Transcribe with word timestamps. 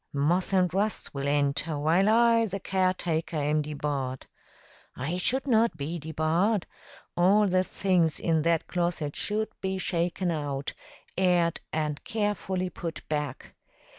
Moth 0.13 0.51
and 0.51 0.73
rust 0.73 1.13
will 1.13 1.27
enter, 1.27 1.77
while 1.77 2.09
I, 2.09 2.47
the 2.47 2.59
caretaker, 2.59 3.37
am 3.37 3.61
debarred. 3.61 4.25
I 4.95 5.17
should 5.17 5.45
not 5.45 5.77
be 5.77 5.99
debarred. 5.99 6.65
All 7.15 7.45
the 7.45 7.63
things 7.63 8.19
in 8.19 8.41
that 8.41 8.65
closet 8.65 9.15
should 9.15 9.49
be 9.61 9.77
shaken 9.77 10.31
out, 10.31 10.73
aired, 11.19 11.59
and 11.71 12.03
carefully 12.03 12.71
put 12.71 13.07
back. 13.09 13.53